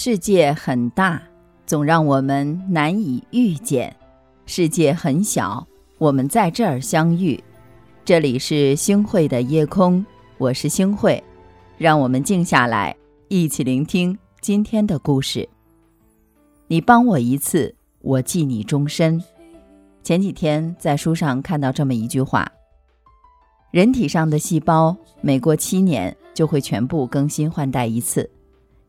[0.00, 1.20] 世界很大，
[1.66, 3.90] 总让我们难以遇见；
[4.46, 5.66] 世界很小，
[5.98, 7.42] 我们在这儿相遇。
[8.04, 10.06] 这里是星汇的夜空，
[10.38, 11.20] 我是星汇，
[11.76, 15.48] 让我们静下来，一起聆听今天的故事。
[16.68, 19.20] 你帮我一次，我记你终身。
[20.04, 22.48] 前几天在书上看到这么一句话：
[23.72, 28.30] 人体上的细胞每过七年就会全部更新换代一次。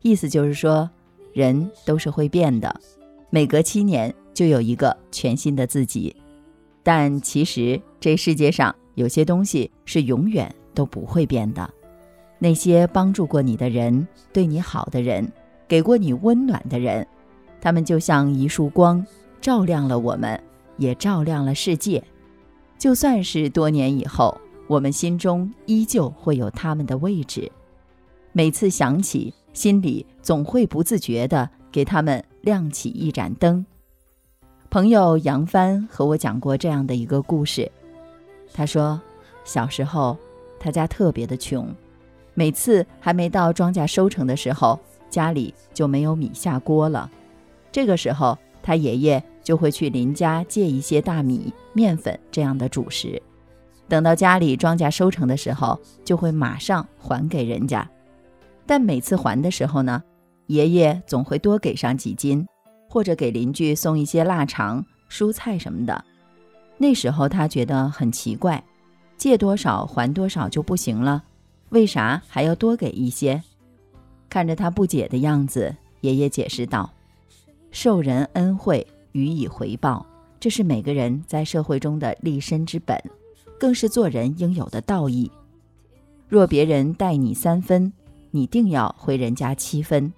[0.02, 0.88] 意思就是说，
[1.32, 2.80] 人都是会变的，
[3.30, 6.14] 每隔七年就有一个全新的自己。
[6.82, 11.68] 但其实这世界上有些东西是永远都不会变的。
[12.38, 15.30] 那些帮助过你的人，对你好的人，
[15.68, 17.06] 给过你温暖的人，
[17.60, 19.04] 他们就像一束光，
[19.40, 20.42] 照亮了我们，
[20.78, 22.02] 也照亮了世界。
[22.78, 27.52] 就算是多年以后，我们心中依旧会有他们的位置。
[28.32, 29.34] 每次想起。
[29.52, 33.64] 心里总会不自觉地给他们亮起一盏灯。
[34.70, 37.70] 朋友杨帆和我讲过这样的一个故事，
[38.52, 39.00] 他说，
[39.44, 40.16] 小时候
[40.60, 41.74] 他家特别的穷，
[42.34, 47.10] 每次还没到庄稼收成的时候，家里就没有米下锅了。
[47.72, 53.20] 这个时候，他爷爷就会去邻家借一些大米、面粉这样的主食，
[53.88, 57.88] 等到家里庄稼收成的时候，就会马上还给人家。
[58.70, 60.00] 但每次还的时候呢，
[60.46, 62.46] 爷爷总会多给上几斤，
[62.88, 66.04] 或者给邻居送一些腊肠、蔬菜什么的。
[66.78, 68.62] 那时候他觉得很奇怪，
[69.16, 71.24] 借多少还多少就不行了，
[71.70, 73.42] 为啥还要多给一些？
[74.28, 76.88] 看着他不解的样子，爷爷解释道
[77.72, 80.06] ：“受人恩惠，予以回报，
[80.38, 82.96] 这是每个人在社会中的立身之本，
[83.58, 85.28] 更是做人应有的道义。
[86.28, 87.92] 若别人待你三分。”
[88.30, 90.12] 你定要回人家七分，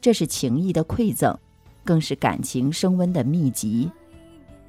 [0.00, 1.36] 这是情谊的馈赠，
[1.84, 3.90] 更是感情升温的秘籍。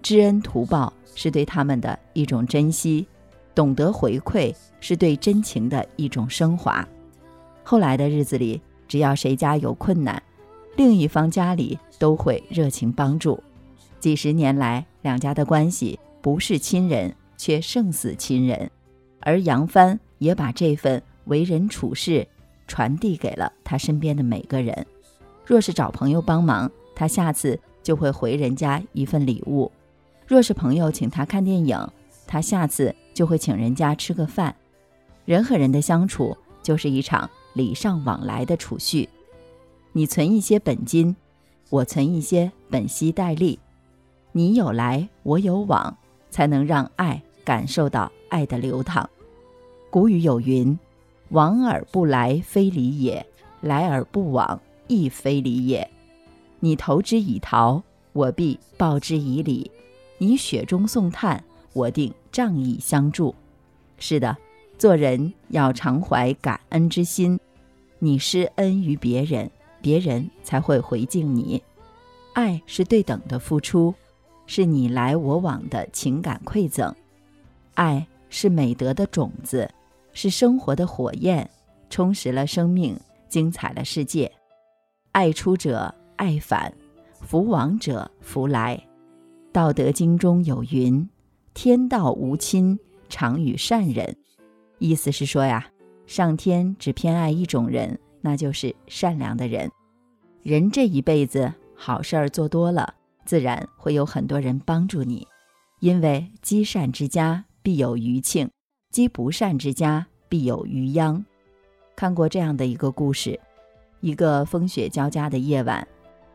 [0.01, 3.05] 知恩图报是对他们的一种珍惜，
[3.53, 6.88] 懂得回馈是对真情的一种升华。
[7.63, 10.21] 后来的日子里，只要谁家有困难，
[10.75, 13.41] 另一方家里都会热情帮助。
[14.00, 18.69] 几十年来，两家的关系不是亲人，却胜似亲人。
[19.19, 22.25] 而杨帆也把这份为人处事。
[22.67, 24.85] 传递给了他身边的每个人。
[25.45, 29.72] 若是找朋友帮忙，他下次就会回人家一份礼物；
[30.28, 31.89] 若是朋友请他看电影，
[32.27, 34.53] 他下次就会请人家吃个饭。
[35.25, 39.07] 人和人的相处就是一场礼尚往来的储蓄。
[39.94, 41.16] 你存一些本金，
[41.69, 43.57] 我存一些本息待利，
[44.33, 45.97] 你有来我有往，
[46.29, 49.09] 才能让爱感受到爱的流淌。
[49.89, 50.77] 古语有云。
[51.29, 53.25] 往而不来，非礼也；
[53.61, 55.89] 来而不往，亦非礼也。
[56.59, 57.83] 你投之以桃，
[58.13, 59.69] 我必报之以李；
[60.17, 61.43] 你雪中送炭，
[61.73, 63.35] 我定仗义相助。
[63.99, 64.35] 是的，
[64.77, 67.39] 做人要常怀感恩之心。
[67.99, 69.49] 你施恩于别人，
[69.81, 71.61] 别人才会回敬你。
[72.33, 73.94] 爱是对等的付出，
[74.45, 76.94] 是你来我往的情感馈赠。
[77.73, 79.69] 爱是美德的种子。
[80.17, 81.47] 是生活的火焰，
[81.91, 84.31] 充实了生命，精彩了世界。
[85.11, 86.73] 爱出者爱返，
[87.22, 88.83] 福往者福来。
[89.51, 91.07] 道德经中有云
[91.53, 94.17] ：“天道无亲，常与善人。”
[94.81, 95.67] 意思是说呀，
[96.07, 99.69] 上天只偏爱一种人，那就是善良的人。
[100.41, 102.91] 人这一辈子好事儿做多了，
[103.23, 105.27] 自然会有很多人帮助你，
[105.79, 108.50] 因为积善之家必有余庆。
[108.91, 111.23] 积不善之家，必有余殃。
[111.95, 113.39] 看过这样的一个故事：
[114.01, 115.85] 一个风雪交加的夜晚，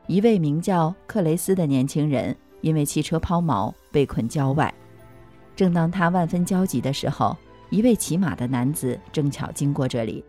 [0.06, 4.72] 一位名叫克雷斯的年轻人因为汽车抛锚被困郊外。
[5.54, 7.36] 正当他万分焦急的时候，
[7.70, 10.24] 一位骑马的男子正巧经过这里。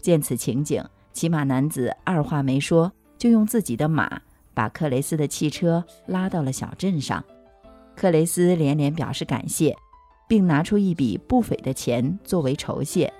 [0.00, 4.20] 见此情景，骑马男子二话没说，就用自己的马
[4.54, 7.24] 把克雷斯的汽车拉到了小镇上。
[7.94, 9.76] 克雷斯连连表示感谢。
[10.28, 13.12] 并拿出一笔不菲的钱作为酬谢。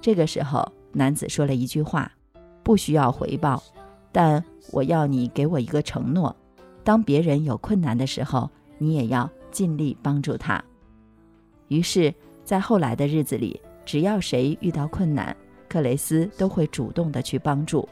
[0.00, 2.10] 这个时候，男子说了一句话
[2.62, 3.62] ：“不需要回报，
[4.10, 4.42] 但
[4.72, 6.34] 我要你给我一个承诺，
[6.82, 10.62] 当别人有困难的时候，你也要尽力帮助他。”
[11.68, 12.12] 于是，
[12.44, 15.36] 在后来的日子里，只要谁遇到困难，
[15.68, 17.88] 克雷斯都会主动的去帮助。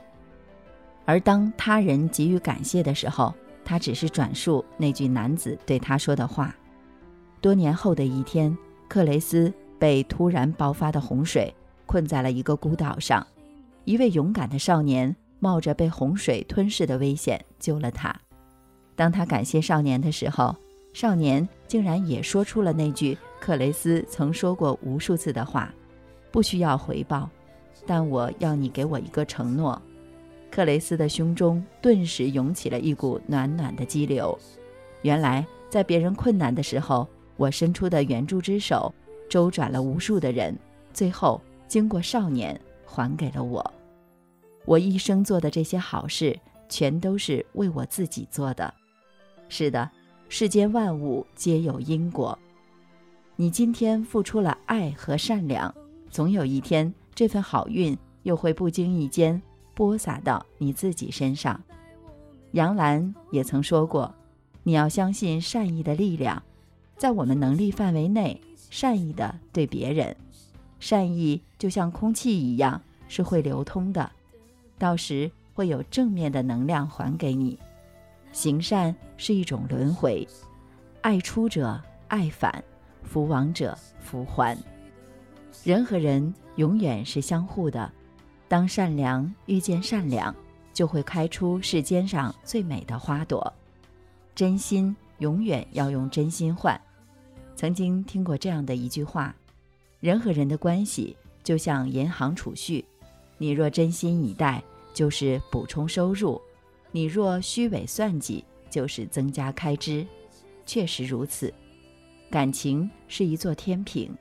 [1.04, 3.32] 而当他人给予感谢的时候，
[3.64, 6.54] 他只是转述那句男子对他说的话。
[7.40, 8.56] 多年后的一天，
[8.88, 11.54] 克雷斯被突然爆发的洪水
[11.86, 13.26] 困在了一个孤岛上。
[13.84, 18.14] 一位勇敢的少年冒着被洪水吞噬的危险救了他。
[18.96, 20.54] 当他感谢少年的时候，
[20.92, 25.72] 少年竟然也说出了那句克雷斯曾说过无数次的话
[26.32, 27.30] ：“不需要回报，
[27.86, 29.80] 但我要你给我一个承诺。”
[30.50, 34.36] 克雷斯的胸中顿时涌起了一股暖暖的激流。
[35.02, 37.06] 原来，在别人困难的时候，
[37.38, 38.92] 我伸出的援助之手，
[39.30, 40.54] 周转了无数的人，
[40.92, 43.72] 最后经过少年还给了我。
[44.66, 46.38] 我一生做的这些好事，
[46.68, 48.74] 全都是为我自己做的。
[49.48, 49.90] 是的，
[50.28, 52.38] 世间万物皆有因果。
[53.36, 55.74] 你今天付出了爱和善良，
[56.10, 59.40] 总有一天，这份好运又会不经意间。
[59.74, 61.58] 播撒到你自己身上。
[62.50, 64.12] 杨澜也曾说过
[64.64, 66.42] ：“你要相信善意的力量，
[66.98, 68.38] 在我们能力范围内，
[68.70, 70.14] 善意的对别人，
[70.80, 74.10] 善意就像空气一样是会流通的，
[74.76, 77.56] 到时会有正面的能量还给你。
[78.32, 80.26] 行善是一种轮回，
[81.00, 82.62] 爱出者爱返，
[83.04, 84.58] 福往者福还。
[85.62, 87.90] 人和人永远是相互的。”
[88.48, 90.34] 当善良遇见善良，
[90.72, 93.52] 就会开出世间上最美的花朵。
[94.34, 96.80] 真心永远要用真心换。
[97.58, 99.34] 曾经听过这样的一句话：
[99.98, 102.84] 人和人的关系就像银行储蓄，
[103.36, 104.62] 你若真心以待，
[104.94, 106.40] 就是补充收入；
[106.92, 110.06] 你若虚伪算计，就是增加开支。
[110.66, 111.52] 确实如此，
[112.30, 114.16] 感情是一座天平，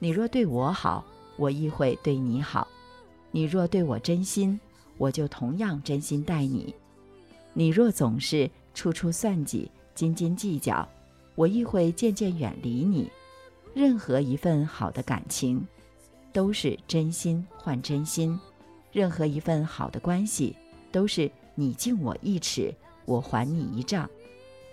[0.00, 1.04] 你若对我好，
[1.36, 2.66] 我亦会对你好。
[3.30, 4.58] 你若对我真心，
[4.98, 6.74] 我就同样真心待你；
[7.52, 10.88] 你若总是处处算计、斤斤计较，
[11.34, 13.10] 我亦会渐渐远离你。
[13.74, 15.66] 任何一份好的感情，
[16.32, 18.38] 都是真心换真心；
[18.92, 20.54] 任何一份好的关系，
[20.90, 22.74] 都是你敬我一尺，
[23.06, 24.08] 我还你一丈。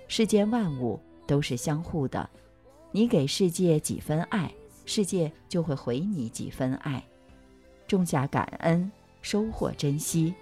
[0.08, 2.30] 世间万物都是相互的，
[2.92, 4.52] 你给世界几分爱，
[4.86, 7.02] 世界就会回你几分爱。
[7.88, 8.92] 种下感恩，
[9.22, 10.34] 收获珍惜；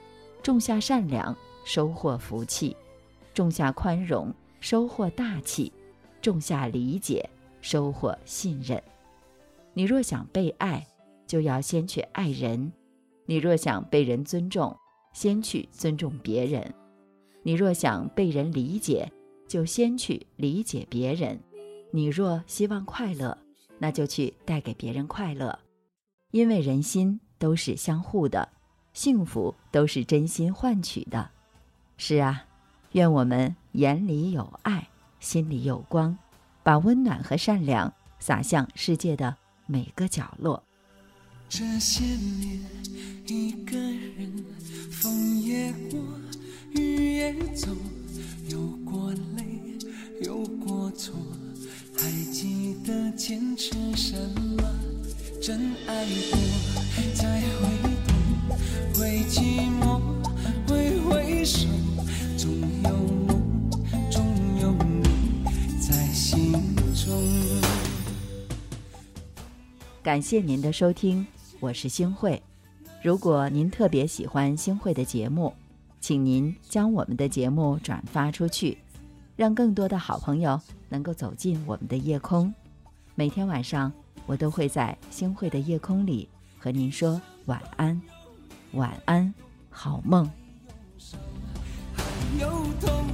[0.42, 2.76] 种下善良，收获福气；
[3.34, 5.72] 种下宽容，收获大气；
[6.28, 7.30] 种下理解，
[7.62, 8.84] 收获信任。
[9.74, 10.86] 你若想被爱，
[11.26, 12.70] 就要先去爱人；
[13.26, 14.76] 你若想被人尊重，
[15.14, 16.62] 先去尊重别人；
[17.44, 19.10] 你若想被人理解，
[19.48, 21.38] 就先去理解别人；
[21.92, 23.38] 你若希望快乐，
[23.80, 25.58] 那就去带给别人快乐，
[26.32, 27.20] 因为人心。
[27.40, 28.50] 都是相互的，
[28.94, 31.30] 幸福都是真心换取的。
[31.96, 32.48] 是啊，
[32.94, 34.90] 愿我们眼里有爱，
[35.20, 36.18] 心里有光，
[36.64, 39.36] 把温暖和善良洒向世界的
[39.66, 40.64] 每个角落。
[41.50, 42.60] 这些年，
[43.26, 44.46] 一个人，
[44.92, 46.00] 风也过，
[46.72, 47.70] 雨也走，
[48.50, 49.62] 有过泪，
[50.22, 51.16] 有过错，
[51.98, 54.16] 还记得坚持什
[54.58, 54.64] 么？
[55.42, 56.38] 真爱过，
[57.16, 57.70] 再回
[58.06, 58.14] 头，
[59.00, 59.40] 会寂
[59.72, 59.77] 寞，
[70.08, 71.28] 感谢您的收听，
[71.60, 72.42] 我是星慧。
[73.04, 75.54] 如果您特别喜欢星慧的节目，
[76.00, 78.78] 请您将我们的节目转发出去，
[79.36, 82.54] 让更多的好朋友能够走进我们的夜空。
[83.16, 83.92] 每天晚上。
[84.26, 88.02] 我都会在星慧的夜空里和您说晚安，
[88.72, 89.34] 晚安，
[89.70, 90.30] 好梦。
[91.94, 92.04] 还
[92.40, 92.50] 有
[92.80, 93.06] 痛，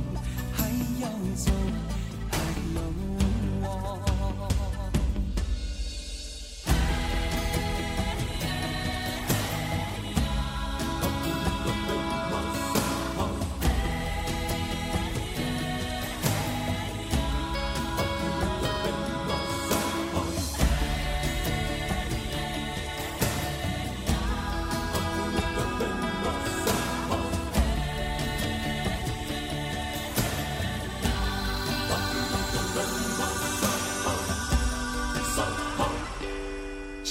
[0.54, 0.70] 还
[1.02, 1.52] 要走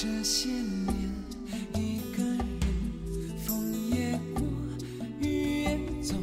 [0.02, 1.14] 这些年，
[1.76, 2.44] 一个人，
[3.38, 4.42] 风也过，
[5.20, 6.16] 雨也走，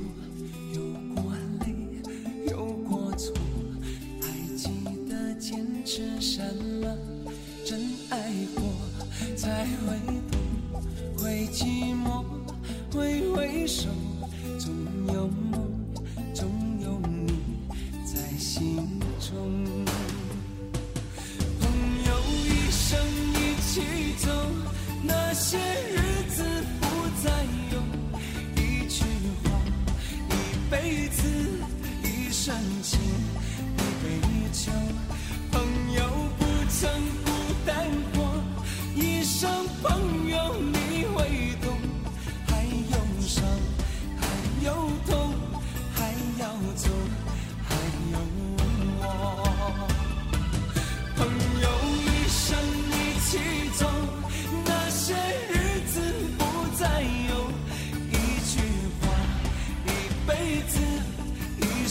[0.74, 0.82] 有
[1.16, 1.32] 过
[1.62, 1.74] 泪，
[2.52, 3.34] 有过错，
[4.20, 4.70] 还记
[5.10, 6.42] 得坚持什
[6.82, 6.94] 么？
[7.64, 8.64] 真爱过，
[9.38, 9.96] 才会
[10.30, 10.84] 懂，
[11.18, 12.26] 会寂寞，
[12.92, 13.88] 挥挥手，
[14.58, 14.74] 总
[15.14, 15.49] 有。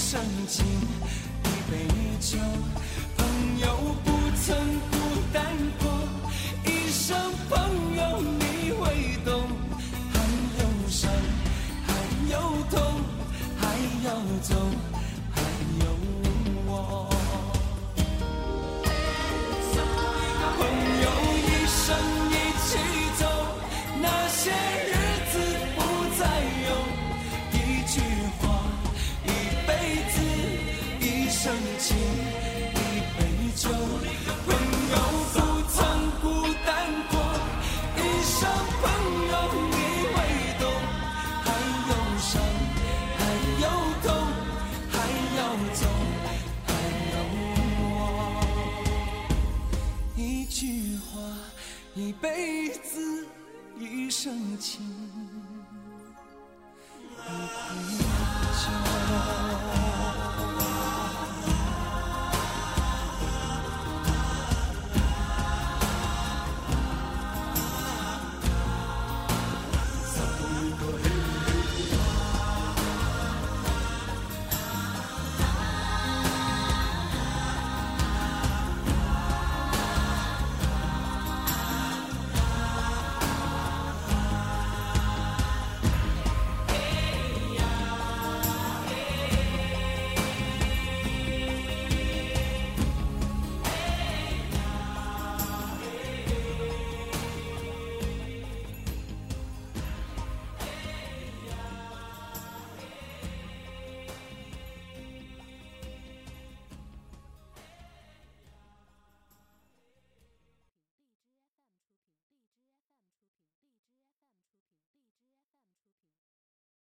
[0.09, 1.87] 一生情，一杯
[2.19, 2.39] 酒。
[3.15, 3.95] 朋友